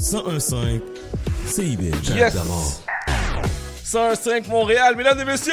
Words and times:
1015 0.00 0.80
CIBL. 1.46 2.16
Yes! 2.16 2.34
105 3.84 4.48
Montréal, 4.48 4.96
mesdames 4.96 5.20
et 5.20 5.24
messieurs! 5.24 5.52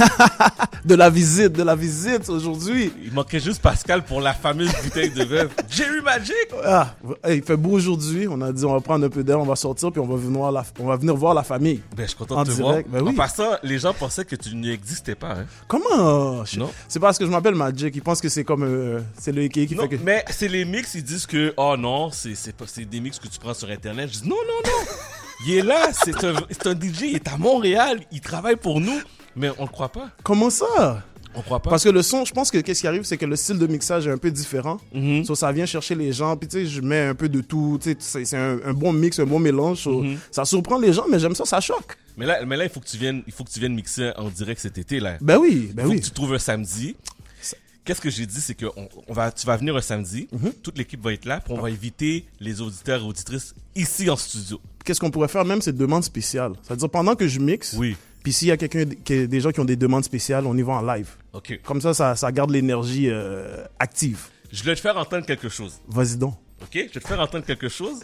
de 0.84 0.94
la 0.94 1.10
visite, 1.10 1.52
de 1.52 1.62
la 1.62 1.74
visite 1.76 2.28
aujourd'hui. 2.28 2.92
Il 3.04 3.12
manquait 3.12 3.40
juste 3.40 3.60
Pascal 3.62 4.04
pour 4.04 4.20
la 4.20 4.32
fameuse 4.34 4.70
bouteille 4.82 5.10
de 5.10 5.24
veuve. 5.24 5.50
Jerry 5.68 6.00
Magic! 6.02 6.34
Ah, 6.64 6.94
il 7.28 7.42
fait 7.42 7.56
beau 7.56 7.70
aujourd'hui. 7.72 8.26
On 8.28 8.40
a 8.40 8.52
dit 8.52 8.64
on 8.64 8.72
va 8.72 8.80
prendre 8.80 9.04
un 9.06 9.08
peu 9.10 9.22
d'air, 9.22 9.38
on 9.40 9.44
va 9.44 9.56
sortir 9.56 9.90
puis 9.92 10.00
on 10.00 10.06
va 10.06 10.16
venir 10.16 10.38
voir 10.38 10.52
la, 10.52 10.64
on 10.78 10.86
va 10.86 10.96
venir 10.96 11.14
voir 11.16 11.34
la 11.34 11.42
famille. 11.42 11.80
Ben, 11.96 12.02
je 12.04 12.08
suis 12.08 12.16
content 12.16 12.36
En 12.38 12.44
de 12.44 12.50
te 12.50 12.56
direct, 12.56 12.88
voir. 12.88 13.02
ben 13.02 13.08
oui. 13.08 13.14
En 13.14 13.16
passant, 13.16 13.50
les 13.62 13.78
gens 13.78 13.92
pensaient 13.94 14.24
que 14.24 14.36
tu 14.36 14.54
n'existais 14.54 15.14
pas. 15.14 15.32
Hein? 15.32 15.46
Comment? 15.68 16.44
Je- 16.44 16.58
Non. 16.58 16.70
C'est 16.88 17.00
parce 17.00 17.18
que 17.18 17.26
je 17.26 17.30
m'appelle 17.30 17.54
Magic. 17.54 17.94
Ils 17.94 18.02
pensent 18.02 18.20
que 18.20 18.28
c'est 18.28 18.44
comme 18.44 18.62
euh, 18.64 19.00
c'est 19.18 19.32
le 19.32 19.42
Ikea 19.42 19.66
qui 19.66 19.74
Non, 19.74 19.82
fait 19.82 19.96
que. 19.96 20.02
mais 20.04 20.24
c'est 20.30 20.48
les 20.48 20.64
mix, 20.64 20.94
ils 20.94 21.02
disent 21.04 21.26
que, 21.26 21.52
oh 21.56 21.76
non, 21.78 22.10
c'est 22.10 22.34
des 22.88 23.00
mix 23.00 23.18
que 23.18 23.28
tu 23.28 23.38
prends 23.38 23.54
sur 23.54 23.68
Internet. 23.70 24.10
Je 24.12 24.20
dis, 24.20 24.28
non, 24.28 24.36
non, 24.36 24.70
non. 24.70 24.84
Il 25.46 25.54
est 25.54 25.62
là, 25.62 25.88
c'est 25.92 26.22
un, 26.22 26.34
c'est 26.50 26.66
un 26.66 26.74
DJ, 26.74 27.00
il 27.02 27.14
est 27.16 27.26
à 27.28 27.38
Montréal, 27.38 28.00
il 28.12 28.20
travaille 28.20 28.56
pour 28.56 28.78
nous, 28.78 29.00
mais 29.36 29.50
on 29.58 29.62
ne 29.64 29.68
croit 29.68 29.88
pas. 29.90 30.10
Comment 30.22 30.50
ça? 30.50 31.04
On 31.34 31.42
croit 31.42 31.60
pas. 31.60 31.70
Parce 31.70 31.84
que 31.84 31.88
le 31.90 32.02
son, 32.02 32.24
je 32.24 32.32
pense 32.32 32.50
que 32.50 32.58
qu'est-ce 32.58 32.80
qui 32.80 32.88
arrive, 32.88 33.04
c'est 33.04 33.16
que 33.16 33.24
le 33.24 33.36
style 33.36 33.56
de 33.56 33.66
mixage 33.68 34.06
est 34.06 34.10
un 34.10 34.18
peu 34.18 34.32
différent. 34.32 34.78
So, 35.24 35.36
ça 35.36 35.52
vient 35.52 35.64
chercher 35.66 35.94
les 35.94 36.12
gens. 36.12 36.36
Puis 36.36 36.48
tu 36.48 36.58
sais, 36.58 36.66
je 36.66 36.80
mets 36.80 37.02
un 37.06 37.14
peu 37.14 37.28
de 37.28 37.40
tout. 37.40 37.78
C'est 38.00 38.34
un, 38.34 38.58
un 38.64 38.72
bon 38.72 38.92
mix, 38.92 39.18
un 39.20 39.26
bon 39.26 39.38
mélange. 39.38 39.78
So, 39.82 40.02
Mhm. 40.02 40.18
Ça 40.32 40.44
surprend 40.44 40.78
les 40.78 40.92
gens, 40.92 41.04
mais 41.08 41.20
j'aime 41.20 41.36
ça, 41.36 41.44
ça 41.44 41.60
choque. 41.60 41.96
Mais 42.16 42.26
là, 42.26 42.44
mais 42.44 42.56
là, 42.56 42.64
il 42.64 42.70
faut 42.70 42.80
que 42.80 42.86
tu 42.88 42.96
viennes, 42.96 43.22
il 43.28 43.32
faut 43.32 43.44
que 43.44 43.50
tu 43.50 43.60
viennes 43.60 43.74
mixer 43.74 44.10
en 44.16 44.28
direct 44.28 44.60
cet 44.60 44.76
été, 44.76 44.98
là. 44.98 45.18
Ben 45.20 45.38
oui, 45.38 45.70
ben 45.72 45.84
faut 45.84 45.90
oui. 45.90 46.00
que 46.00 46.04
tu 46.04 46.10
trouves 46.10 46.34
un 46.34 46.38
samedi. 46.40 46.96
Qu'est-ce 47.84 48.00
que 48.00 48.10
j'ai 48.10 48.26
dit, 48.26 48.40
c'est 48.40 48.54
que 48.54 48.66
on, 48.76 48.88
on 49.08 49.12
va, 49.14 49.32
tu 49.32 49.46
vas 49.46 49.56
venir 49.56 49.74
un 49.74 49.80
samedi, 49.80 50.28
Mhm. 50.32 50.52
toute 50.62 50.76
l'équipe 50.78 51.02
va 51.02 51.12
être 51.14 51.24
là, 51.24 51.40
puis 51.40 51.52
on 51.56 51.60
va 51.60 51.68
inviter 51.68 52.26
les 52.38 52.60
auditeurs 52.60 53.00
et 53.00 53.04
auditrices 53.04 53.54
ici 53.74 54.10
en 54.10 54.16
studio. 54.16 54.60
Qu'est-ce 54.84 55.00
qu'on 55.00 55.10
pourrait 55.10 55.28
faire 55.28 55.44
même, 55.44 55.62
c'est 55.62 55.74
demande 55.76 56.04
spéciale. 56.04 56.52
C'est-à-dire 56.62 56.90
pendant 56.90 57.14
que 57.14 57.26
je 57.26 57.40
mixe, 57.40 57.74
Oui. 57.78 57.96
Puis 58.22 58.32
s'il 58.32 58.48
y 58.48 58.50
a 58.50 58.56
quelqu'un, 58.56 58.84
des 58.84 59.40
gens 59.40 59.50
qui 59.50 59.60
ont 59.60 59.64
des 59.64 59.76
demandes 59.76 60.04
spéciales, 60.04 60.46
on 60.46 60.56
y 60.56 60.62
va 60.62 60.74
en 60.74 60.82
live. 60.82 61.08
Ok. 61.32 61.60
Comme 61.64 61.80
ça, 61.80 61.94
ça, 61.94 62.16
ça 62.16 62.30
garde 62.32 62.50
l'énergie 62.50 63.08
euh, 63.08 63.64
active. 63.78 64.26
Je 64.52 64.62
vais 64.62 64.74
te 64.74 64.80
faire 64.80 64.96
entendre 64.96 65.24
quelque 65.24 65.48
chose. 65.48 65.80
Vas-y 65.88 66.16
donc. 66.16 66.34
Ok? 66.62 66.70
Je 66.72 66.80
vais 66.80 67.00
te 67.00 67.08
faire 67.08 67.20
entendre 67.20 67.44
quelque 67.44 67.68
chose. 67.68 68.00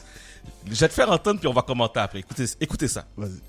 Je 0.67 0.75
vais 0.75 0.89
te 0.89 0.95
faire 0.95 1.11
entendre, 1.11 1.41
puis 1.41 1.49
on 1.49 1.53
va 1.53 1.63
commenter 1.63 2.01
après. 2.01 2.21
Écoutez, 2.21 2.45
écoutez 2.61 2.89
ça. 2.89 3.05
Vas-y. 3.17 3.41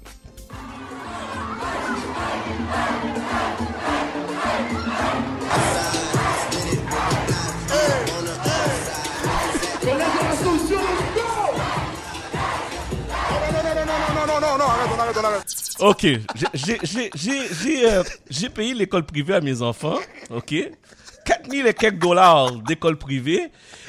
J'ai- 16.53 16.79
j'ai 16.83 17.09
j'ai- 17.15 17.41
j'ai, 17.63 17.89
euh, 17.91 18.03
j'ai 18.29 18.49
payé 18.49 18.73
l'école 18.73 19.05
privée 19.05 19.35
à 19.35 19.41
mes 19.41 19.61
enfants, 19.61 19.97
ok? 20.29 20.53
4000 21.25 21.67
et 21.67 21.73
quelques 21.73 21.99
dollars 21.99 22.51
d'école 22.61 22.97
privée, 22.97 23.47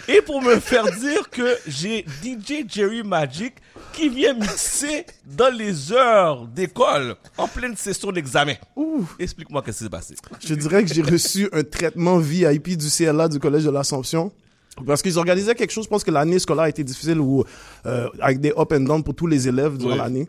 et 0.09 0.21
pour 0.23 0.43
me 0.43 0.59
faire 0.59 0.85
dire 0.99 1.31
que 1.31 1.57
j'ai 1.69 2.05
DJ 2.23 2.65
Jerry 2.69 3.03
Magic 3.05 3.55
qui 3.93 4.09
vient 4.09 4.35
mixer 4.35 5.07
dans 5.25 5.55
les 5.55 5.93
heures 5.93 6.47
d'école, 6.49 7.15
en 7.37 7.47
pleine 7.47 7.77
session 7.77 8.11
d'examen. 8.11 8.55
Explique-moi 9.21 9.63
qu'est-ce 9.63 9.79
qui 9.79 9.85
s'est 9.85 9.91
passé. 9.91 10.15
Je 10.45 10.55
dirais 10.55 10.85
que 10.85 10.93
j'ai 10.93 11.03
reçu 11.03 11.49
un 11.53 11.63
traitement 11.63 12.19
VIP 12.19 12.77
du 12.77 12.89
CLA 12.91 13.29
du 13.29 13.39
Collège 13.39 13.65
de 13.65 13.71
l'Assomption. 13.71 14.33
Parce 14.87 15.03
qu'ils 15.03 15.19
organisaient 15.19 15.57
quelque 15.57 15.73
chose, 15.73 15.85
je 15.85 15.89
pense 15.89 16.05
que 16.05 16.11
l'année 16.13 16.39
scolaire 16.39 16.65
a 16.65 16.69
été 16.69 16.85
difficile 16.85 17.19
ou 17.19 17.43
euh, 17.87 18.09
avec 18.21 18.41
des 18.41 18.51
up 18.57 18.73
and 18.73 18.81
down 18.81 19.03
pour 19.03 19.15
tous 19.15 19.27
les 19.27 19.49
élèves 19.49 19.77
durant 19.77 19.93
Oui. 19.93 19.99
l'année. 19.99 20.29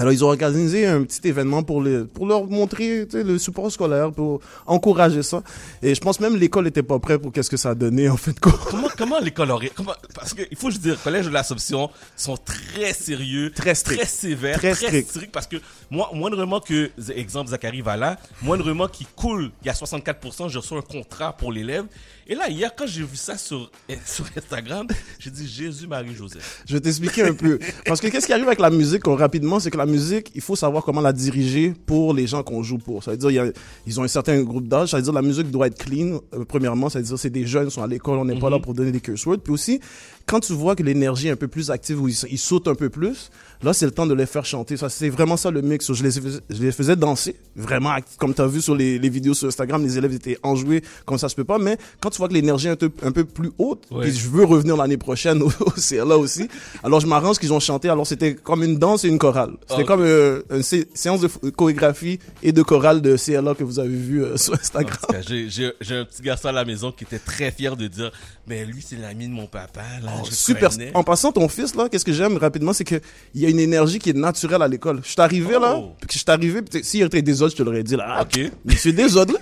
Alors 0.00 0.12
ils 0.12 0.24
ont 0.24 0.28
organisé 0.28 0.86
un 0.86 1.02
petit 1.02 1.26
événement 1.26 1.62
pour 1.64 1.82
les, 1.82 2.04
pour 2.04 2.26
leur 2.26 2.44
montrer 2.46 3.04
tu 3.10 3.18
sais, 3.18 3.24
le 3.24 3.36
support 3.38 3.70
scolaire, 3.72 4.12
pour 4.12 4.40
encourager 4.66 5.22
ça. 5.24 5.42
Et 5.82 5.94
je 5.94 6.00
pense 6.00 6.20
même 6.20 6.36
l'école 6.36 6.64
n'était 6.64 6.84
pas 6.84 6.98
prête 7.00 7.20
pour 7.20 7.32
qu'est-ce 7.32 7.50
que 7.50 7.56
ça 7.56 7.70
a 7.70 7.74
donné 7.74 8.08
en 8.08 8.16
fait 8.16 8.38
compte. 8.38 8.54
Comment, 8.70 8.88
comment 8.96 9.18
l'école 9.18 9.50
aurait... 9.50 9.72
Comment, 9.74 9.94
parce 10.14 10.34
que, 10.34 10.42
il 10.50 10.56
faut 10.56 10.70
juste 10.70 10.82
dire, 10.82 10.92
le 10.94 11.02
collège 11.02 11.26
de 11.26 11.30
l'Assomption 11.30 11.90
sont 12.16 12.36
très 12.36 12.92
sérieux, 12.92 13.50
Très 13.54 13.74
strict. 13.74 14.00
très 14.00 14.08
sévères, 14.08 14.56
Très 14.58 14.72
très, 14.72 14.86
strict. 14.86 15.10
stricts, 15.10 15.32
parce 15.32 15.46
que, 15.48 15.56
moi, 15.90 16.10
moindrement 16.14 16.60
que, 16.60 16.90
exemple, 17.14 17.50
Zachary 17.50 17.80
va 17.80 17.96
là, 17.96 18.18
moindrement 18.42 18.86
qu'il 18.86 19.06
coule, 19.08 19.50
il 19.62 19.66
y 19.66 19.70
a 19.70 19.72
64%, 19.72 20.48
je 20.48 20.58
reçois 20.58 20.78
un 20.78 20.82
contrat 20.82 21.36
pour 21.36 21.50
l'élève. 21.50 21.86
Et 22.30 22.34
là, 22.34 22.48
hier, 22.50 22.70
quand 22.76 22.86
j'ai 22.86 23.02
vu 23.02 23.16
ça 23.16 23.36
sur, 23.38 23.70
sur 24.06 24.26
Instagram, 24.36 24.86
j'ai 25.18 25.30
dit 25.30 25.48
Jésus, 25.48 25.86
Marie, 25.86 26.14
Joseph. 26.14 26.62
Je 26.68 26.74
vais 26.74 26.80
t'expliquer 26.80 27.22
un 27.24 27.32
peu. 27.34 27.58
Parce 27.86 28.00
que 28.00 28.06
qu'est-ce 28.08 28.26
qui 28.26 28.32
arrive 28.34 28.46
avec 28.46 28.60
la 28.60 28.70
musique 28.70 29.02
qu'on- 29.02 29.16
rapidement, 29.16 29.58
c'est 29.60 29.70
que 29.70 29.78
la 29.78 29.86
musique, 29.88 30.30
il 30.36 30.40
faut 30.40 30.54
savoir 30.56 30.84
comment 30.84 31.00
la 31.00 31.12
diriger 31.12 31.74
pour 31.86 32.14
les 32.14 32.26
gens 32.28 32.42
qu'on 32.44 32.62
joue 32.62 32.78
pour. 32.78 33.02
Ça 33.02 33.10
veut 33.10 33.16
dire, 33.16 33.30
il 33.30 33.34
y 33.34 33.38
a- 33.40 33.50
ils 33.86 33.98
ont 33.98 34.04
un 34.04 34.08
certain 34.08 34.40
groupe 34.42 34.68
d'âge. 34.68 34.90
Ça 34.90 34.98
veut 34.98 35.02
dire, 35.02 35.12
la 35.12 35.22
musique 35.22 35.50
doit 35.50 35.66
être 35.66 35.78
clean. 35.78 36.20
euh, 36.34 36.44
premièrement, 36.46 36.88
ça 36.88 37.00
veut 37.00 37.04
dire, 37.04 37.18
c'est 37.18 37.30
des 37.30 37.46
jeunes, 37.46 37.66
ils 37.68 37.70
sont 37.72 37.82
à 37.82 37.86
l'école, 37.88 38.18
on 38.18 38.24
n'est 38.24 38.38
pas 38.38 38.50
là 38.50 38.58
pour 38.60 38.74
donner 38.74 38.92
des 38.92 39.00
curse 39.00 39.26
words. 39.26 39.40
Puis 39.42 39.52
aussi, 39.52 39.80
quand 40.26 40.40
tu 40.40 40.52
vois 40.52 40.76
que 40.76 40.82
l'énergie 40.84 41.28
est 41.28 41.32
un 41.32 41.36
peu 41.36 41.48
plus 41.48 41.70
active, 41.70 41.98
ils, 42.06 42.14
ils 42.30 42.38
sautent 42.38 42.68
un 42.68 42.74
peu 42.74 42.90
plus, 42.90 43.30
là, 43.62 43.72
c'est 43.72 43.86
le 43.86 43.92
temps 43.92 44.06
de 44.06 44.14
les 44.14 44.26
faire 44.26 44.44
chanter. 44.44 44.76
Ça, 44.76 44.88
c'est 44.88 45.08
vraiment 45.08 45.36
ça 45.36 45.50
le 45.50 45.62
mix. 45.62 45.92
Je 45.92 46.02
les, 46.02 46.10
faisais- 46.10 46.40
je 46.50 46.62
les 46.62 46.72
faisais 46.72 46.96
danser, 46.96 47.36
vraiment, 47.56 47.94
comme 48.18 48.34
tu 48.34 48.40
as 48.42 48.46
vu 48.46 48.60
sur 48.60 48.74
les, 48.74 48.98
les 48.98 49.08
vidéos 49.08 49.34
sur 49.34 49.48
Instagram, 49.48 49.82
les 49.82 49.98
élèves 49.98 50.12
étaient 50.14 50.38
enjoués, 50.42 50.82
comme 51.04 51.18
ça 51.18 51.28
se 51.28 51.34
peut 51.34 51.44
pas. 51.44 51.58
Mais 51.58 51.76
quand 52.00 52.10
tu 52.10 52.18
vois 52.18 52.28
que 52.28 52.34
l'énergie 52.34 52.68
est 52.68 52.70
un 52.72 52.76
peu, 52.76 52.90
un 53.02 53.12
peu 53.12 53.24
plus 53.24 53.50
haute, 53.58 53.84
Ouais. 53.90 54.02
puis 54.02 54.12
je 54.16 54.28
veux 54.28 54.44
revenir 54.44 54.76
l'année 54.76 54.96
prochaine 54.98 55.42
au, 55.42 55.50
CLA 55.70 56.16
aussi. 56.18 56.48
Alors 56.82 57.00
je 57.00 57.06
m'arrange 57.06 57.38
qu'ils 57.38 57.52
ont 57.52 57.60
chanté. 57.60 57.88
Alors 57.88 58.06
c'était 58.06 58.34
comme 58.34 58.62
une 58.62 58.78
danse 58.78 59.04
et 59.04 59.08
une 59.08 59.18
chorale. 59.18 59.52
C'était 59.68 59.82
Ah, 59.82 59.84
comme 59.86 60.02
euh, 60.02 60.42
une 60.50 60.62
sé- 60.62 60.88
séance 60.94 61.20
de 61.20 61.28
chorégraphie 61.50 62.18
et 62.42 62.52
de 62.52 62.62
chorale 62.62 63.00
de 63.02 63.16
CLA 63.16 63.54
que 63.54 63.64
vous 63.64 63.78
avez 63.78 63.88
vu 63.96 64.22
euh, 64.24 64.36
sur 64.36 64.54
Instagram. 64.54 64.98
J'ai 65.26 65.72
un 65.96 66.04
petit 66.04 66.22
garçon 66.22 66.48
à 66.48 66.52
la 66.52 66.64
maison 66.64 66.92
qui 66.92 67.04
était 67.04 67.18
très 67.18 67.50
fier 67.50 67.76
de 67.76 67.86
dire, 67.86 68.10
mais 68.46 68.64
lui, 68.64 68.82
c'est 68.86 68.96
l'ami 68.96 69.26
de 69.28 69.32
mon 69.32 69.46
papa, 69.46 69.80
là, 70.02 70.10
je 70.18 70.20
le 70.22 70.22
Oh, 70.22 70.30
Super. 70.30 70.70
connais. 70.70 70.90
En 70.94 71.02
passant, 71.04 71.32
ton 71.32 71.48
fils, 71.48 71.74
là, 71.74 71.88
qu'est-ce 71.88 72.04
que 72.04 72.12
j'aime 72.12 72.36
rapidement, 72.36 72.72
c'est 72.72 72.84
qu'il 72.84 73.00
y 73.34 73.46
a 73.48 73.50
une 73.50 73.60
énergie 73.60 73.98
qui 73.98 74.10
est 74.10 74.16
naturelle 74.16 74.62
à 74.62 74.68
l'école. 74.68 75.00
Je 75.04 75.10
suis 75.10 75.20
arrivé, 75.20 75.52
là, 75.58 75.76
Oh. 75.78 75.92
puis 76.00 76.08
je 76.12 76.18
suis 76.18 76.24
arrivé, 76.30 76.62
puis 76.62 76.82
s'il 76.84 77.02
était 77.02 77.22
désordre, 77.22 77.52
je 77.52 77.56
te 77.58 77.62
l'aurais 77.62 77.82
dit, 77.82 77.96
là. 77.96 78.04
Ah, 78.08 78.22
Ok. 78.22 78.40
Monsieur 78.64 78.92
désordre. 78.92 79.34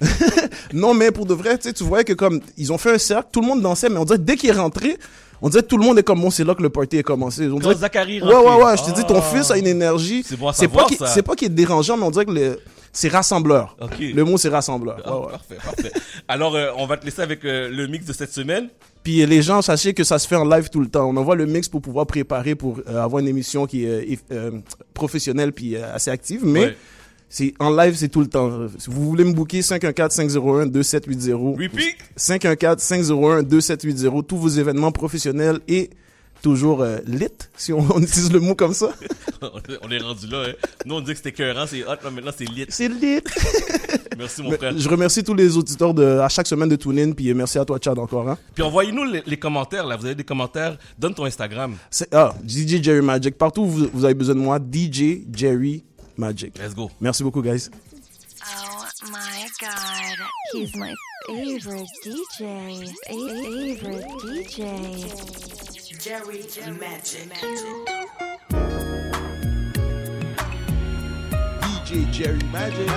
non, 0.72 0.94
mais 0.94 1.10
pour 1.10 1.26
de 1.26 1.34
vrai, 1.34 1.58
tu 1.58 1.84
voyais 1.84 2.04
que 2.04 2.12
comme, 2.12 2.40
ils 2.56 2.72
ont 2.72 2.78
fait 2.78 2.92
un 2.94 2.98
cercle, 2.98 3.28
tout 3.32 3.40
le 3.40 3.46
monde 3.46 3.62
dansait, 3.62 3.88
mais 3.88 3.98
on 3.98 4.04
dirait 4.04 4.18
dès 4.18 4.36
qu'il 4.36 4.50
est 4.50 4.52
rentré, 4.52 4.96
on 5.42 5.48
dirait 5.48 5.62
que 5.62 5.68
tout 5.68 5.76
le 5.78 5.84
monde 5.84 5.98
est 5.98 6.02
comme, 6.02 6.20
bon, 6.20 6.30
c'est 6.30 6.44
là 6.44 6.54
que 6.54 6.62
le 6.62 6.70
party 6.70 6.98
a 6.98 7.02
commencé. 7.02 7.46
On 7.48 7.58
dirait 7.58 7.74
Zachary 7.74 8.18
est 8.18 8.22
Ouais, 8.22 8.34
ouais, 8.34 8.64
ouais, 8.64 8.76
je 8.76 8.84
te 8.84 8.94
dis, 8.94 9.04
ton 9.04 9.18
Ah. 9.18 9.22
fils 9.34 9.50
a 9.50 9.58
une 9.58 9.66
énergie. 9.66 10.22
C'est 10.26 10.36
bon 10.38 10.52
C'est 10.52 10.68
pas 10.68 10.84
qu'il- 10.86 10.96
qu'il 11.36 11.46
est 11.46 11.50
dérangeant, 11.54 11.96
mais 11.96 12.04
on 12.04 12.10
dirait 12.10 12.24
que 12.24 12.30
le- 12.32 12.58
c'est 12.92 13.08
rassembleur. 13.08 13.76
Le 14.00 14.22
mot, 14.24 14.38
c'est 14.38 14.48
rassembleur. 14.48 14.98
Ah, 15.04 15.18
Ouais, 15.18 15.26
ouais. 15.26 15.32
Parfait, 15.32 15.56
parfait. 15.64 15.92
Alors, 16.28 16.54
euh, 16.54 16.70
on 16.78 16.86
va 16.86 16.96
te 16.96 17.04
laisser 17.04 17.22
avec 17.22 17.44
euh, 17.44 17.68
le 17.68 17.86
mix 17.88 18.04
de 18.06 18.12
cette 18.12 18.32
semaine. 18.32 18.68
Puis 19.04 19.24
les 19.26 19.42
gens, 19.42 19.62
sachez 19.62 19.94
que 19.94 20.02
ça 20.02 20.18
se 20.18 20.26
fait 20.26 20.34
en 20.34 20.44
live 20.48 20.70
tout 20.70 20.80
le 20.80 20.88
temps. 20.88 21.08
On 21.08 21.16
envoie 21.16 21.36
le 21.36 21.46
mix 21.46 21.68
pour 21.68 21.80
pouvoir 21.82 22.06
préparer 22.06 22.54
pour 22.56 22.80
euh, 22.88 23.04
avoir 23.04 23.20
une 23.20 23.28
émission 23.28 23.66
qui 23.66 23.84
est 23.84 24.18
euh, 24.32 24.32
euh, 24.32 24.50
professionnelle 24.94 25.52
puis 25.52 25.76
euh, 25.76 25.94
assez 25.94 26.10
active. 26.10 26.40
Mais 26.44 26.64
Ouais. 26.64 26.76
c'est 27.28 27.52
en 27.60 27.70
live, 27.70 27.94
c'est 27.96 28.08
tout 28.08 28.20
le 28.22 28.26
temps. 28.28 28.66
Si 28.78 28.88
vous 28.90 29.04
voulez 29.04 29.24
me 29.24 29.32
booker, 29.34 29.60
514-501-2780. 29.60 31.62
Repeat. 31.62 31.96
514-501-2780. 32.18 34.24
Tous 34.26 34.38
vos 34.38 34.48
événements 34.48 34.90
professionnels 34.92 35.60
et 35.68 35.90
toujours 36.42 36.82
euh, 36.82 36.98
lit, 37.06 37.28
si 37.56 37.72
on, 37.72 37.78
on 37.94 38.02
utilise 38.02 38.30
le 38.32 38.40
mot 38.40 38.54
comme 38.54 38.74
ça. 38.74 38.90
on 39.82 39.90
est 39.90 39.98
rendu 39.98 40.26
là. 40.28 40.44
Hein. 40.48 40.52
Nous, 40.84 40.94
on 40.94 41.00
dit 41.00 41.12
que 41.12 41.16
c'était 41.16 41.30
écœurant, 41.30 41.66
c'est 41.66 41.82
hot, 41.84 41.96
là, 42.04 42.10
maintenant 42.10 42.32
c'est 42.36 42.44
lit. 42.44 42.66
C'est 42.68 42.88
lit. 42.88 43.20
Merci, 44.18 44.42
mon 44.42 44.50
frère. 44.52 44.72
je 44.76 44.88
remercie 44.88 45.22
tous 45.24 45.34
les 45.34 45.56
auditeurs 45.56 45.94
de, 45.94 46.18
à 46.18 46.28
chaque 46.28 46.46
semaine 46.46 46.68
de 46.68 46.76
TuneIn. 46.76 47.12
Puis 47.12 47.32
merci 47.34 47.58
à 47.58 47.64
toi, 47.64 47.78
Chad, 47.82 47.98
encore. 47.98 48.28
Hein. 48.28 48.38
Puis 48.54 48.62
envoyez-nous 48.62 49.04
les, 49.04 49.22
les 49.26 49.36
commentaires, 49.36 49.86
là. 49.86 49.96
Vous 49.96 50.04
avez 50.06 50.14
des 50.14 50.24
commentaires. 50.24 50.76
Donne 50.98 51.14
ton 51.14 51.24
Instagram. 51.24 51.76
C'est- 51.90 52.12
Ah, 52.14 52.34
DJ 52.46 52.82
Jerry 52.82 53.02
Magic. 53.02 53.36
Partout 53.36 53.62
où 53.62 53.66
vous, 53.68 53.88
vous 53.92 54.04
avez 54.04 54.14
besoin 54.14 54.34
de 54.34 54.40
moi, 54.40 54.58
DJ 54.58 55.22
Jerry 55.32 55.84
Magic. 56.16 56.58
Let's 56.58 56.74
go. 56.74 56.90
Merci 57.00 57.22
beaucoup, 57.22 57.42
guys. 57.42 57.68
Oh 58.46 59.06
my 59.10 59.46
god. 59.60 60.18
He's 60.52 60.74
my 60.76 60.94
favorite 61.26 61.88
DJ. 62.04 62.92
Favorite 63.08 64.06
DJ. 64.22 64.58
Jerry 66.00 66.44
Magic. 66.78 67.30
DJ 71.62 72.06
Jerry 72.12 72.38
Magic. 72.52 72.88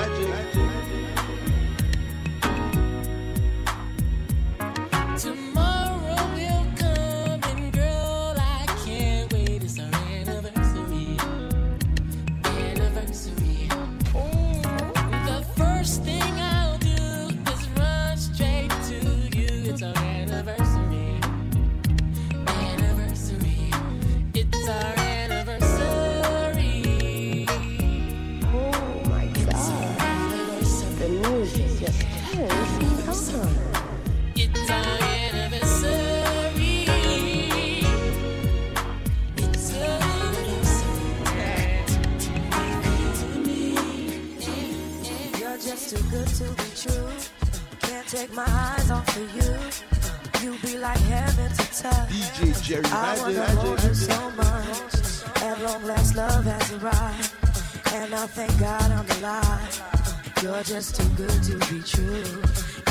take 48.18 48.34
my 48.34 48.46
eyes 48.48 48.90
off 48.90 49.16
of 49.16 49.36
you. 49.36 49.52
Uh, 49.54 50.44
you 50.44 50.52
be 50.66 50.78
like 50.80 50.98
heaven 51.14 51.50
to 51.52 51.66
touch. 51.84 52.10
DJ 52.10 52.64
Jerry 52.64 52.86
I 52.86 53.20
wanna 53.20 53.46
hold 53.62 53.84
you 53.84 53.94
so 53.94 54.32
much. 54.32 55.44
At 55.44 55.62
long 55.62 55.84
last, 55.84 56.16
love 56.16 56.44
has 56.46 56.72
arrived, 56.78 57.32
uh, 57.46 57.98
and 57.98 58.16
I 58.16 58.26
thank 58.38 58.54
God 58.60 58.90
I'm 58.98 59.10
alive. 59.18 59.82
Uh, 59.94 60.42
you're 60.42 60.64
just 60.64 60.96
too 60.96 61.10
good 61.22 61.40
to 61.50 61.56
be 61.70 61.80
true. 61.94 62.42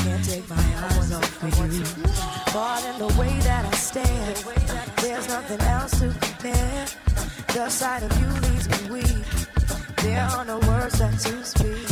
Can't 0.03 0.23
take 0.23 0.47
my 0.49 0.67
eyes 0.87 1.11
off 1.11 1.43
of 1.43 1.73
you. 1.75 1.83
But 2.53 2.81
in 2.89 2.95
the 3.05 3.11
way 3.19 3.33
that 3.49 3.63
I 3.65 3.75
stand, 3.89 4.35
there's 5.01 5.27
nothing 5.27 5.61
else 5.77 5.91
to 5.99 6.07
compare. 6.25 6.85
The 7.53 7.69
sight 7.69 8.03
of 8.07 8.11
you 8.21 8.29
leaves 8.47 8.67
me 8.73 8.79
weak. 8.95 9.27
There 10.03 10.25
are 10.35 10.45
no 10.45 10.59
words 10.69 10.99
that 10.99 11.19
to 11.25 11.43
speak. 11.43 11.87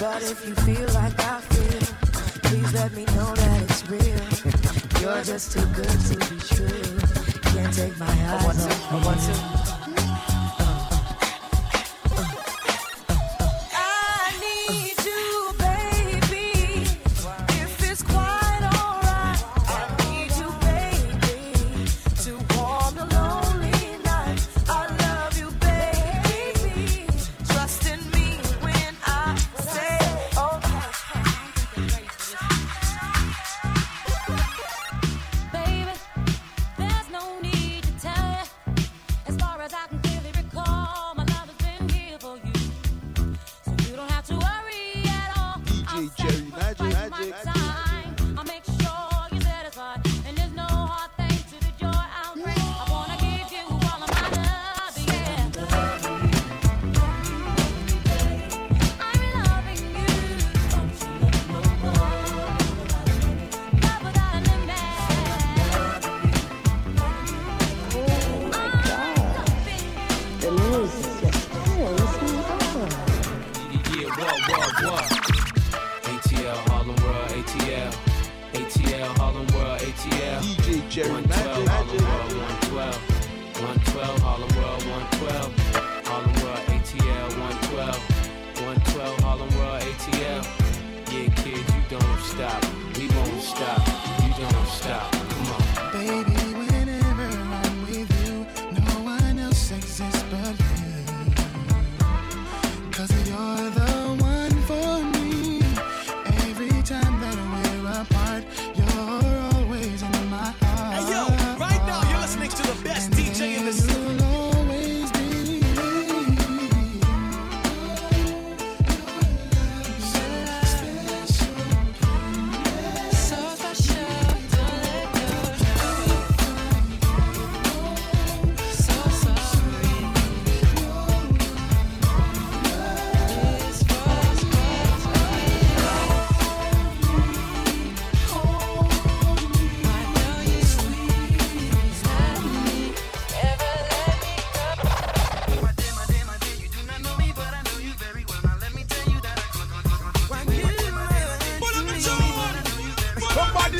But 0.00 0.22
if 0.22 0.38
you 0.46 0.54
feel 0.66 0.88
like 0.94 1.18
I 1.20 1.40
feel. 1.40 2.01
Please 2.52 2.74
let 2.74 2.92
me 2.92 3.06
know 3.06 3.34
that 3.34 3.62
it's 3.62 3.88
real. 3.88 5.00
You're 5.00 5.24
just 5.24 5.52
too 5.52 5.64
good 5.68 5.88
to 5.88 6.16
be 6.18 6.38
true. 6.54 6.98
Can't 7.50 7.72
take 7.72 7.98
my 7.98 8.06
eyes 8.06 8.66
off 8.66 9.26
you. 9.26 9.81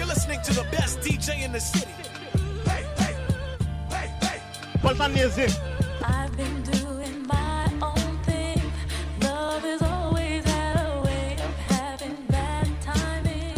you're 0.00 0.08
listening 0.08 0.40
to 0.40 0.54
the 0.54 0.64
best 0.72 1.00
DJ 1.00 1.44
in 1.44 1.52
the 1.52 1.60
city. 1.60 1.92
Hey, 2.64 2.86
hey, 2.96 3.14
hey, 3.90 4.10
hey. 4.22 4.40
Balkan 4.82 5.12
music. 5.12 5.50
I've 6.02 6.34
been 6.38 6.62
doing 6.62 7.26
my 7.26 7.70
own 7.82 8.18
thing. 8.24 8.62
Love 9.20 9.62
has 9.62 9.82
always 9.82 10.42
had 10.44 10.76
a 10.86 11.02
way 11.02 11.34
of 11.34 11.54
having 11.74 12.16
bad 12.28 12.66
timing. 12.80 13.54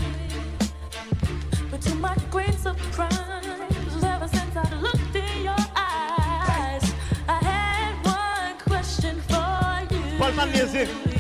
But 1.71 1.81
to 1.83 1.95
my 1.95 2.17
great 2.33 2.55
surprise, 2.55 4.03
ever 4.03 4.27
since 4.27 4.57
I 4.57 4.69
looked 4.81 5.15
in 5.15 5.45
your 5.45 5.65
eyes, 5.77 6.85
I 7.29 7.39
had 7.53 7.95
one 8.05 8.59
question 8.59 9.21
for 9.31 9.95
you. 9.95 10.19
Balkan 10.19 10.51
music. 10.51 11.12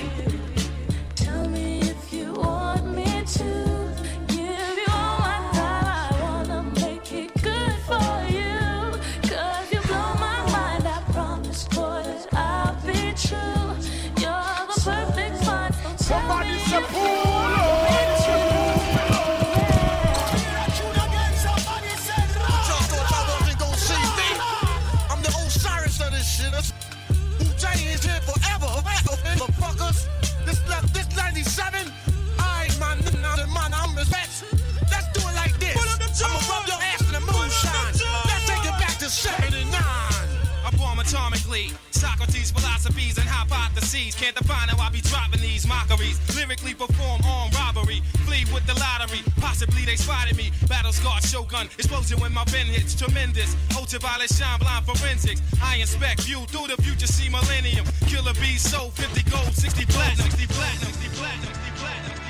Socrates, 42.23 42.53
philosophies, 42.53 43.19
and 43.19 43.27
hypotheses. 43.29 44.15
Can't 44.15 44.37
define 44.37 44.69
how 44.69 44.79
I 44.79 44.91
be 44.91 45.01
dropping 45.01 45.41
these 45.41 45.67
mockeries. 45.67 46.21
Lyrically 46.37 46.73
perform 46.73 47.21
on 47.23 47.51
robbery. 47.51 48.01
Flee 48.23 48.45
with 48.55 48.65
the 48.67 48.79
lottery. 48.79 49.23
Possibly 49.41 49.85
they 49.85 49.97
spotted 49.97 50.37
me. 50.37 50.53
Battle 50.69 50.93
scarred 50.93 51.25
shogun. 51.25 51.67
Explosion 51.79 52.21
when 52.21 52.33
my 52.33 52.45
pen 52.45 52.67
hits. 52.67 52.95
Tremendous. 52.95 53.57
Ultraviolet 53.77 54.31
shine 54.31 54.61
blind 54.61 54.87
forensics. 54.87 55.43
I 55.61 55.79
inspect 55.79 56.29
you 56.29 56.47
through 56.47 56.69
the 56.69 56.81
future. 56.81 57.09
See 57.09 57.29
millennium. 57.29 57.87
Killer 58.07 58.35
bees 58.35 58.63
sold 58.63 58.93
50 58.95 59.29
gold, 59.29 59.53
60 59.53 59.85
platinum, 59.87 60.31
60 60.31 60.47
platinum, 60.47 60.93
60 60.95 61.09
platinum, 61.19 61.51
60 61.51 61.83
platinum. 61.83 62.23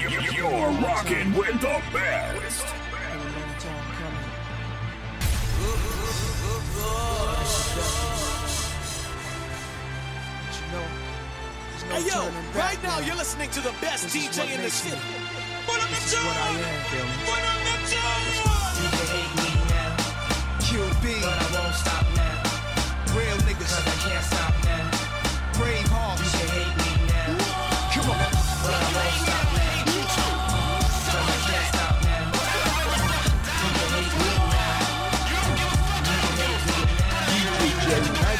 You, 0.00 0.08
you're 0.32 0.72
rocking 0.80 1.34
with 1.34 1.60
the 1.60 1.82
best. 1.92 2.64
Hey 11.90 12.06
yo, 12.06 12.30
right 12.54 12.80
now 12.82 13.00
you're 13.00 13.16
listening 13.16 13.50
to 13.50 13.60
the 13.60 13.72
best 13.80 14.06
DJ 14.14 14.54
in 14.54 14.62
the 14.62 14.70
city. 14.70 14.96
Is 14.96 16.14
what 16.14 16.36
I 16.36 16.48
am, 16.50 16.84
feel 16.90 17.04
me? 17.04 17.12
You 17.90 17.96
can 17.96 18.47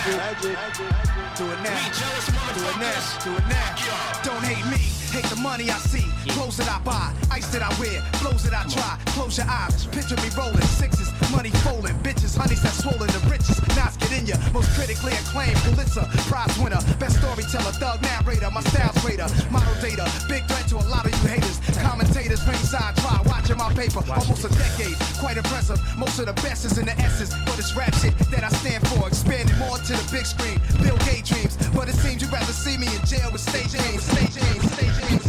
Do 0.09 0.15
it 0.15 0.21
now. 0.23 0.33
Do 1.37 1.45
it 1.45 1.61
now. 1.63 3.21
Do 3.23 3.37
it 3.37 3.47
now. 3.47 4.23
Don't 4.25 4.43
hate 4.43 4.65
me. 4.71 4.79
Hate 5.13 5.29
the 5.29 5.37
money 5.37 5.69
I 5.69 5.77
see. 5.77 6.07
Clothes 6.33 6.57
that 6.57 6.69
I 6.71 6.79
buy. 6.83 7.13
Ice 7.31 7.49
that 7.49 7.61
I 7.61 7.69
wear. 7.79 8.01
Flows 8.15 8.43
that 8.45 8.55
I 8.55 8.65
try. 8.71 8.99
Close 9.13 9.37
your 9.37 9.47
eyes. 9.47 9.85
Picture 9.87 10.17
me 10.17 10.31
rolling. 10.35 10.63
Sixes. 10.63 11.13
Money 11.31 11.51
folding. 11.61 11.95
Bitches. 11.99 12.39
Honeys 12.39 12.63
that 12.63 12.73
swollen. 12.73 13.07
The 13.09 13.29
richest. 13.31 13.58
Knots 13.79 13.97
get 13.97 14.11
in 14.19 14.27
ya. 14.27 14.35
Most 14.53 14.75
critically 14.75 15.15
acclaimed. 15.15 15.55
Pulitzer. 15.63 16.03
Prize 16.27 16.59
winner. 16.59 16.83
Best 16.99 17.23
storyteller. 17.23 17.73
Thug 17.79 18.03
narrator. 18.03 18.51
My 18.51 18.63
style's 18.63 18.99
greater. 19.05 19.29
Model 19.55 19.75
data. 19.81 20.05
Big 20.27 20.43
threat 20.51 20.67
to 20.69 20.77
a 20.83 20.87
lot 20.91 21.07
of 21.07 21.15
you 21.15 21.29
haters. 21.31 21.63
Commentators. 21.79 22.43
Ringside. 22.43 22.97
Try 22.97 23.23
watching 23.31 23.57
my 23.57 23.71
paper. 23.79 24.03
Almost 24.11 24.45
a 24.45 24.51
decade. 24.59 24.99
Quite 25.23 25.37
impressive. 25.37 25.79
Most 25.97 26.19
of 26.19 26.27
the 26.27 26.35
best 26.43 26.65
is 26.65 26.77
in 26.77 26.87
the 26.87 26.97
essence. 26.99 27.31
But 27.47 27.59
it's 27.59 27.73
rap 27.77 27.95
shit 27.95 28.19
that 28.35 28.43
I 28.43 28.51
stand 28.59 28.83
for. 28.89 29.07
Expanding 29.07 29.57
more 29.59 29.79
to 29.79 29.93
the 29.95 30.09
big 30.11 30.27
screen. 30.27 30.59
Bill 30.83 30.99
Gates 31.07 31.31
dreams. 31.31 31.55
But 31.71 31.89
it 31.89 31.95
seems 31.95 32.21
you'd 32.23 32.33
rather 32.33 32.53
see 32.53 32.77
me 32.77 32.89
in 32.91 33.03
jail 33.07 33.31
with 33.31 33.43
stage 33.43 33.73
names. 33.79 34.03
Stage 34.03 34.35
names. 34.43 34.73
Stage 34.75 34.97
names. 35.07 35.28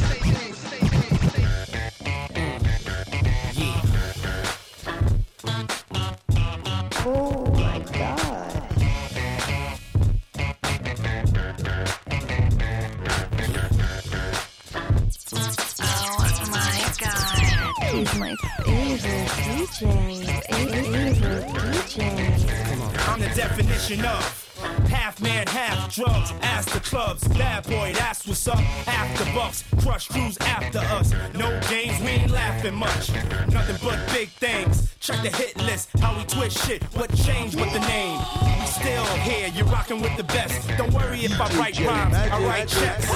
Definition 23.70 24.06
of 24.06 24.49
half 25.00 25.22
man, 25.22 25.48
half 25.48 25.94
drugs. 25.94 26.34
Ask 26.42 26.70
the 26.74 26.80
clubs, 26.82 27.28
bad 27.30 27.66
boy, 27.68 27.94
that's 27.96 28.28
what's 28.28 28.48
up. 28.48 28.60
After 28.88 29.26
bucks, 29.34 29.64
crush 29.82 30.08
crews 30.10 30.38
after 30.40 30.80
us. 30.80 31.14
No 31.34 31.50
games, 31.70 32.00
we 32.02 32.10
ain't 32.20 32.32
laughing 32.32 32.76
much. 32.76 33.12
Nothing 33.50 33.78
but 33.82 33.98
big 34.14 34.30
things. 34.30 34.94
Check 35.00 35.22
the 35.22 35.30
hit 35.30 35.56
list, 35.58 35.90
how 36.02 36.18
we 36.18 36.24
twist 36.26 36.66
shit. 36.66 36.84
What 36.98 37.10
changed 37.16 37.56
with 37.56 37.72
the 37.72 37.80
name? 37.80 38.20
We 38.60 38.66
still 38.68 39.06
here, 39.28 39.48
you're 39.56 39.68
rocking 39.68 40.02
with 40.02 40.16
the 40.18 40.26
best. 40.26 40.68
Don't 40.78 40.94
worry 40.94 41.20
if 41.24 41.40
I 41.40 41.48
write 41.58 41.80
rhymes, 41.80 42.16
I 42.16 42.44
write 42.44 42.68
checks. 42.68 43.08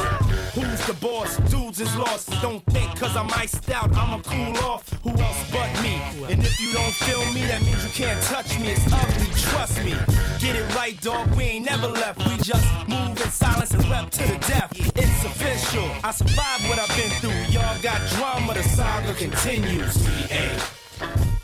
Who's 0.56 0.86
the 0.86 0.94
boss? 1.02 1.38
Dudes 1.52 1.82
is 1.82 1.94
lost. 1.96 2.30
Don't 2.42 2.64
think 2.68 2.98
cause 2.98 3.16
I'm 3.18 3.30
iced 3.32 3.70
out, 3.72 3.90
I'ma 3.98 4.22
cool 4.22 4.58
off. 4.70 4.88
Who 5.04 5.10
else 5.10 5.52
but 5.52 5.70
me? 5.82 5.96
And 6.32 6.42
if 6.42 6.62
you 6.62 6.72
don't 6.72 6.94
feel 6.94 7.26
me, 7.34 7.42
that 7.48 7.62
means 7.62 7.84
you 7.84 7.92
can't 7.92 8.22
touch 8.24 8.58
me. 8.60 8.70
It's 8.70 8.86
ugly, 8.94 9.28
trust 9.36 9.84
me. 9.84 9.96
Get 10.40 10.56
it 10.56 10.76
right, 10.76 11.00
dog. 11.02 11.36
We 11.36 11.44
ain't 11.44 11.66
never 11.78 11.88
left. 11.88 12.20
We 12.30 12.38
just 12.38 12.68
move 12.88 13.10
in 13.10 13.30
silence 13.32 13.72
and 13.72 13.84
rep 13.90 14.10
to 14.12 14.24
the 14.24 14.38
death. 14.48 14.72
It's 14.96 15.26
official. 15.26 15.90
I 16.04 16.12
survived 16.12 16.70
what 16.70 16.78
I've 16.78 16.96
been 16.96 17.10
through. 17.22 17.42
Y'all 17.54 17.82
got 17.82 18.00
drama, 18.12 18.54
the 18.54 18.64
saga 18.64 19.14
continues. 19.14 19.96
We 20.06 20.36
ain't 20.38 20.64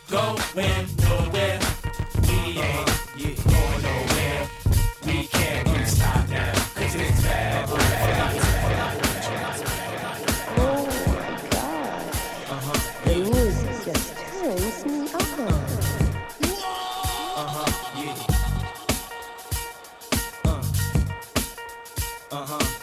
going 0.10 0.88
nowhere. 1.10 1.60
We 2.28 2.62
ain't 2.62 2.99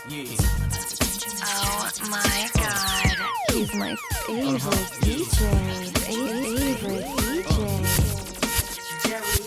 yeah. 0.08 0.36
Oh 1.42 1.90
my 2.10 2.48
god. 2.54 3.16
He's 3.52 3.74
my 3.74 3.96
favorite 4.26 4.60
DJ. 5.02 5.40
Favorite 5.98 7.04
DJ. 7.16 7.86
Jerry 9.04 9.38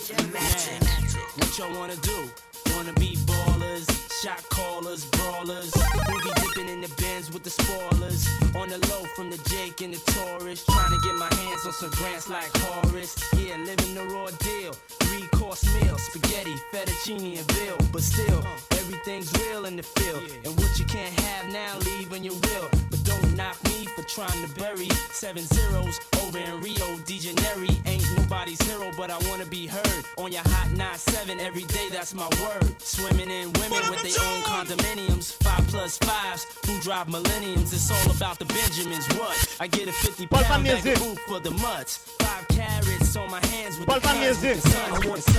What 1.35 1.57
y'all 1.57 1.79
wanna 1.79 1.95
do? 1.97 2.29
Wanna 2.75 2.93
be 2.93 3.15
ballers, 3.25 3.87
shot 4.21 4.43
callers, 4.49 5.05
brawlers. 5.05 5.73
Movie 6.09 6.31
dipping 6.41 6.69
in 6.69 6.81
the 6.81 6.89
bins 6.97 7.31
with 7.31 7.43
the 7.43 7.49
spoilers. 7.49 8.27
On 8.55 8.69
the 8.69 8.79
low 8.89 9.03
from 9.15 9.29
the 9.29 9.37
Jake 9.49 9.81
and 9.81 9.93
the 9.93 10.11
Taurus. 10.11 10.65
Trying 10.65 10.91
to 10.91 10.99
get 11.07 11.15
my 11.15 11.33
hands 11.35 11.65
on 11.65 11.73
some 11.73 11.91
grants 11.91 12.29
like 12.29 12.49
Horace. 12.57 13.15
Yeah, 13.33 13.57
living 13.57 13.95
the 13.95 14.05
raw 14.13 14.29
deal. 14.39 14.73
Three 14.73 15.28
course 15.49 15.81
meal, 15.81 15.97
spaghetti, 15.97 16.53
fettuccine, 16.71 17.39
and 17.39 17.51
veal. 17.53 17.77
But 17.91 18.03
still, 18.03 18.43
everything's 18.73 19.33
real 19.41 19.65
in 19.65 19.77
the 19.77 19.83
field. 19.83 20.21
And 20.45 20.55
what 20.59 20.77
you 20.77 20.85
can't 20.85 21.13
have 21.21 21.51
now, 21.51 21.75
leave 21.79 22.13
in 22.13 22.23
your 22.23 22.35
will. 22.35 22.69
But 22.91 23.03
don't 23.03 23.35
knock 23.35 23.57
me 23.63 23.85
for 23.95 24.03
trying 24.03 24.45
to 24.45 24.49
bury 24.61 24.89
seven 25.11 25.43
zeros 25.43 25.99
over 26.21 26.37
in 26.37 26.61
Rio 26.61 26.97
de 27.07 27.17
Janeiro. 27.17 27.73
Ain't 27.87 28.05
nobody's 28.15 28.61
hero, 28.61 28.91
but 28.95 29.09
I 29.09 29.17
wanna 29.27 29.45
be 29.45 29.65
heard 29.65 30.03
on 30.19 30.31
your 30.31 30.43
hot 30.45 30.69
97 30.71 31.39
every 31.39 31.63
day. 31.63 31.87
That's 31.89 32.13
my 32.13 32.29
word. 32.43 32.79
Swimming 32.79 33.31
in 33.31 33.51
women 33.53 33.81
with 33.89 34.03
their 34.05 34.21
own 34.29 34.41
condominiums, 34.43 35.33
five 35.41 35.65
plus 35.67 35.97
fives 35.97 36.45
who 36.67 36.79
drive 36.81 37.09
millenniums. 37.09 37.73
It's 37.73 37.89
all 37.89 38.11
about 38.15 38.37
the 38.37 38.45
Benjamins. 38.45 39.07
What? 39.17 39.57
I 39.59 39.65
get 39.65 39.87
a 39.87 39.93
50 39.93 40.27
pound 40.27 40.65
back 40.65 40.83
for 41.27 41.39
the 41.39 41.51
mutts. 41.51 41.97
Five 42.19 42.47
carrots 42.49 43.15
on 43.15 43.31
my 43.31 43.43
hands 43.47 43.79
with 43.79 43.87
the 43.87 45.21
sun. 45.21 45.38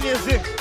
music. 0.00 0.59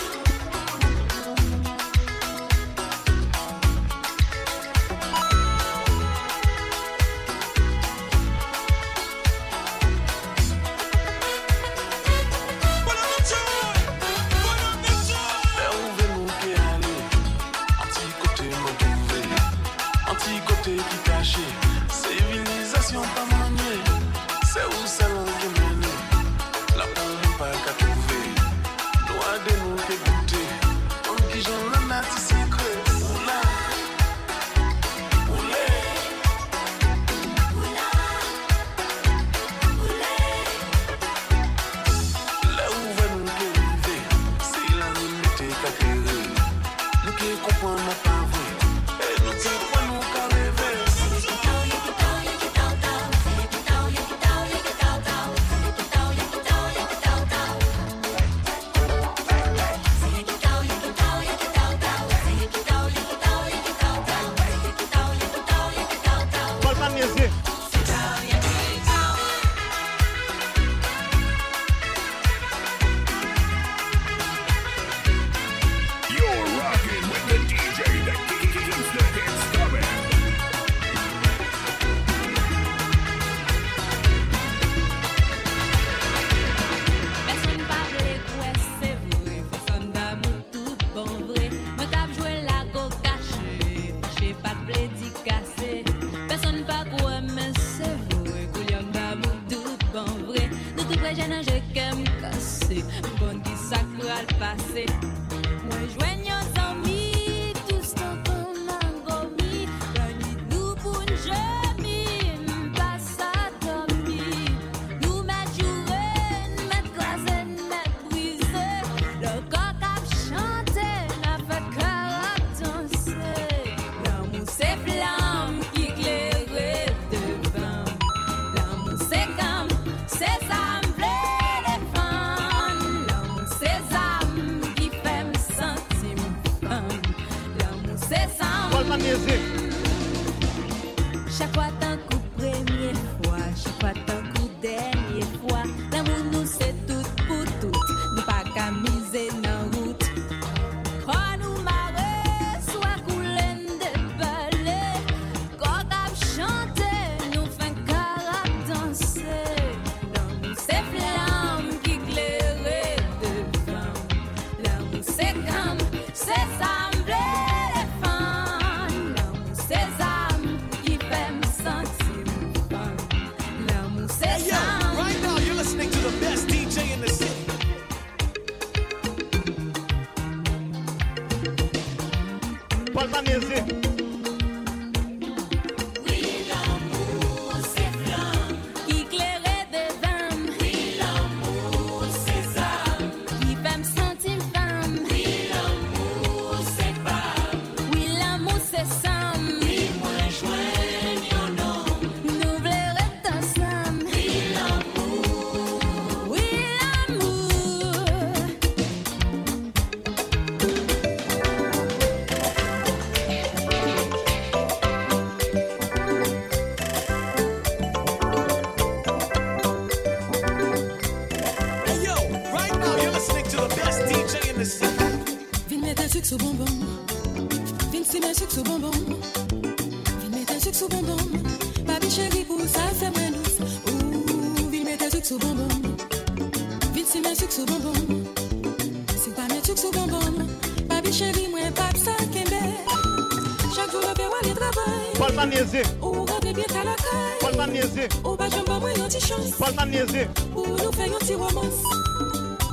pa 247.60 247.68
nieze 247.68 248.08
Ou 248.24 248.38
pa 248.40 248.48
jom 248.48 248.64
ba 248.72 248.80
mwen 248.80 248.96
yon 248.96 249.12
ti 249.12 249.20
chans 249.20 249.52
Pol 249.60 249.74
pa 249.76 249.86
nieze 249.86 250.30
Ou 250.56 250.64
nou 250.80 250.96
fe 250.96 251.12
yon 251.12 251.28
ti 251.28 251.36
romans 251.36 251.84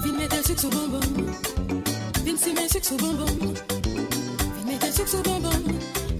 Vin 0.07 0.15
metel 0.15 0.45
suk 0.47 0.59
sou 0.59 0.71
bonbon. 0.71 1.01
Vin 2.23 2.37
si 2.39 2.53
men 2.55 2.69
suk 2.71 2.85
sou 2.85 2.97
bonbon. 2.97 3.27
Vin 4.55 4.67
metel 4.69 4.93
suk 4.95 5.09
sou 5.11 5.23
bonbon. 5.27 5.67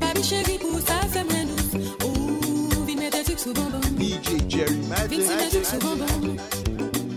Babi 0.01 0.25
cheri 0.27 0.59
pou 0.59 0.81
sa 0.83 0.99
fem 1.15 1.31
ren 1.31 1.47
douz 1.47 1.87
Ou 2.03 2.83
vin 2.89 2.99
metel 2.99 3.23
suk 3.29 3.39
sou 3.39 3.55
bonbon. 3.55 3.87
DJ 4.01 4.43
Jerry 4.51 4.83
Madden 4.91 5.09
Vin 5.15 5.23
si 5.29 5.39
men 5.39 5.51
suk 5.55 5.71
sou 5.71 5.79
bonbon. 5.87 6.35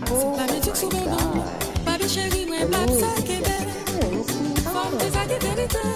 Sou 0.06 0.32
pa 0.38 0.46
men 0.46 0.62
suk 0.62 0.78
sou 0.78 0.86
oh 0.86 0.94
bonbon. 0.94 1.44
Babi 1.88 2.08
cheri 2.14 2.46
mwen 2.46 2.70
pap 2.70 2.94
sa 2.94 3.10
oh. 3.10 3.22
kebe 3.26 3.58
Fom 4.70 4.98
te 5.02 5.10
sa 5.10 5.26
ki 5.26 5.42
verite 5.42 5.86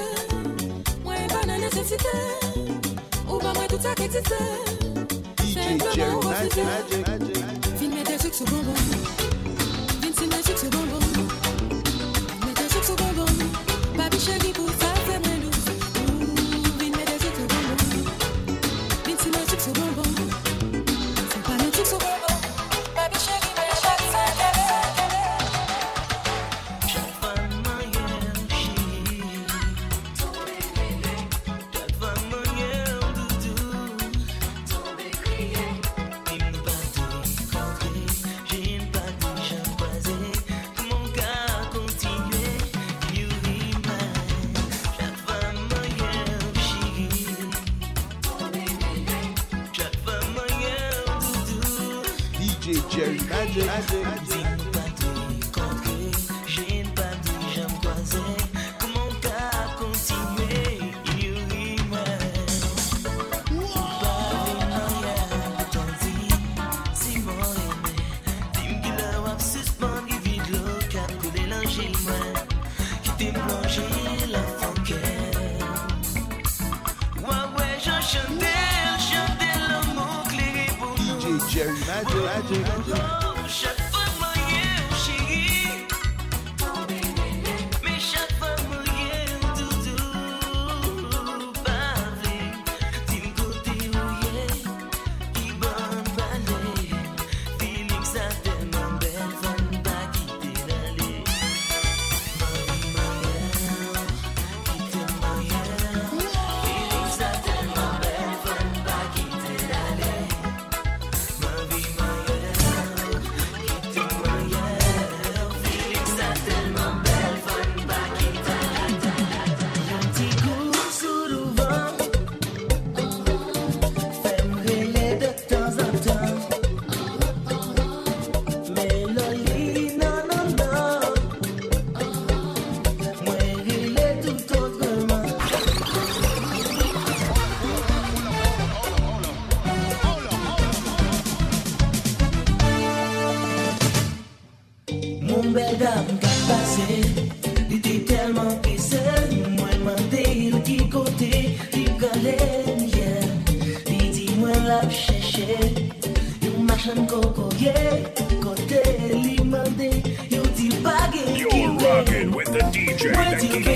Mwen 1.06 1.26
pa 1.30 1.46
nan 1.46 1.62
nesesite 1.62 2.16
Ou 3.28 3.38
pa 3.38 3.54
mwen 3.54 3.68
tout 3.70 3.82
sa 3.82 3.94
ki 3.94 4.10
eksiste 4.10 4.73
magic, 5.64 5.92
Jerry. 5.94 6.16
Magic, 6.24 6.64
magic, 6.64 7.06
magic. 7.06 7.36
Vine 7.78 7.94
magic, 7.94 8.20
sucre 8.20 8.50
bonbon. 8.50 8.74
Vine 10.00 10.30
magic, 10.30 10.56
mettre 10.56 10.70
bonbon. 10.70 11.00
Magic, 12.46 12.84
sucre 12.84 12.96
bonbon. 12.96 13.32
Papi 13.96 14.18
chéri 14.18 14.52
pour 14.52 14.73
magic. 53.56 54.02
magic. 54.02 54.33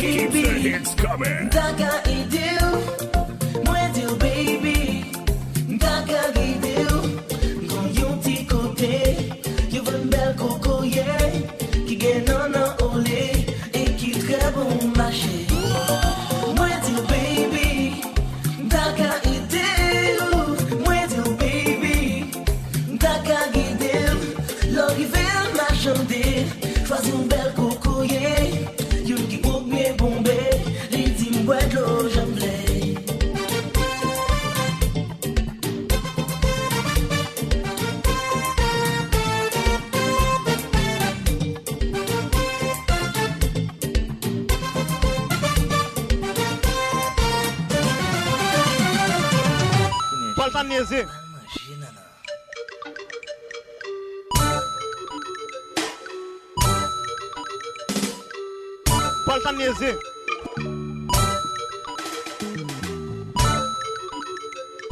Keep 0.09 0.31
the 0.31 0.41
hits 0.41 0.95
coming. 0.95 1.51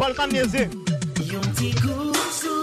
Volkan 0.07 0.31
Music. 0.31 0.71
Yon 1.19 1.43
ti 1.57 1.75
kousou. 1.83 2.56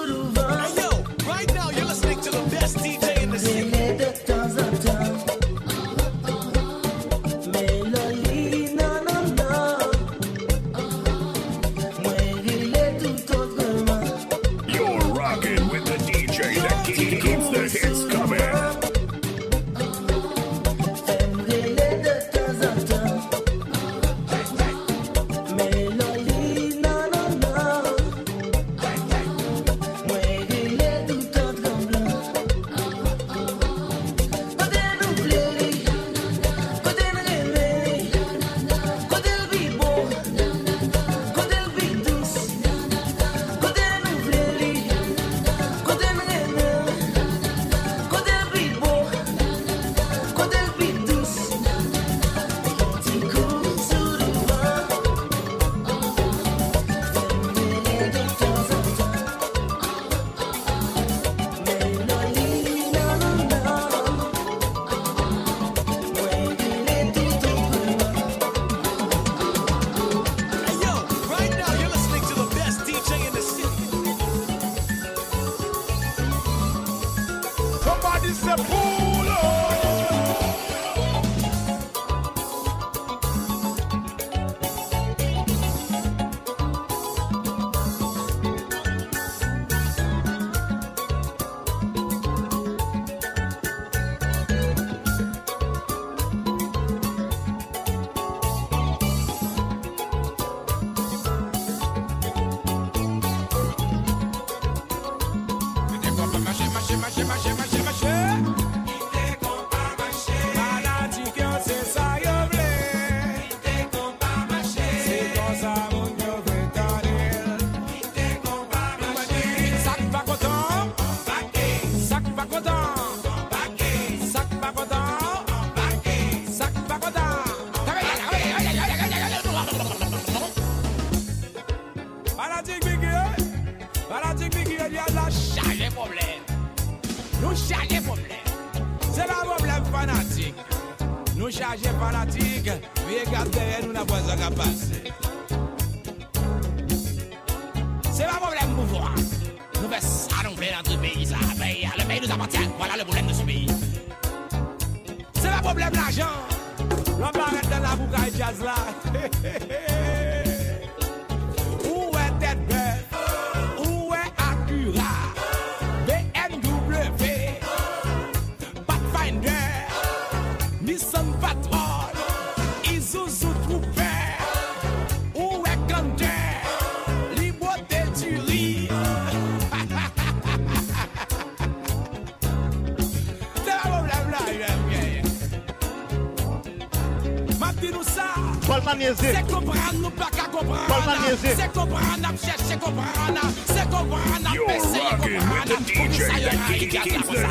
di 187.84 187.92
nou 187.92 188.04
sa 188.08 188.32
Se 188.64 189.42
kompran 189.52 190.00
nou 190.00 190.12
pa 190.16 190.30
ka 190.32 190.48
kompran 190.48 190.88
Se 191.36 191.68
kompran 191.76 192.24
ap 192.24 192.38
chèche 192.40 192.78
kompran 192.80 193.40
Se 193.68 193.84
kompran 193.92 194.48
ap 194.48 194.60
pesè 194.70 195.04
kompran 195.20 195.74
Pou 195.92 196.08
nou 196.08 196.22
sa 196.24 196.40
yon 196.40 196.64
ki 196.70 196.88
ki 196.94 197.02
ak 197.02 197.12
la 197.12 197.24
posa 197.28 197.50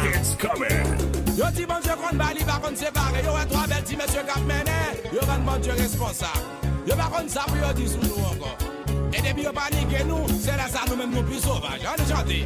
Yo 1.36 1.48
ti 1.56 1.66
bon 1.68 1.84
dieu 1.84 1.96
kon 2.00 2.16
bali 2.20 2.44
pa 2.48 2.56
kon 2.64 2.76
separe 2.76 3.20
Yo 3.26 3.36
wè 3.36 3.44
tro 3.52 3.64
bel 3.68 3.84
ti 3.88 3.98
mèsyè 4.00 4.24
kap 4.28 4.42
menè 4.48 4.80
Yo 5.12 5.24
ren 5.28 5.44
bon 5.44 5.60
dieu 5.60 5.76
responsable. 5.76 6.72
Yo 6.88 6.96
pa 6.96 7.10
kon 7.12 7.28
sa 7.28 7.44
pou 7.50 7.60
yo 7.60 7.72
di 7.76 7.88
sou 7.92 8.00
nou 8.08 8.32
ankon 8.32 9.12
E 9.12 9.20
debi 9.20 9.44
yo 9.44 9.52
panike 9.56 10.04
nou 10.08 10.40
Se 10.40 10.56
la 10.56 10.70
sa 10.72 10.86
nou 10.88 10.96
men 11.00 11.12
nou 11.12 11.24
pi 11.28 11.40
sovaj 11.44 11.84
An 11.92 12.00
e 12.00 12.08
chante 12.08 12.40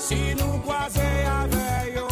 Si 0.00 0.20
nou 0.40 0.60
kwa 0.64 0.86
se 0.92 1.04
yave 1.24 1.68
yo 1.96 2.03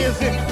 dizer. 0.00 0.49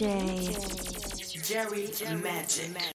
Jerry 0.00 1.90
Magic. 2.22 2.80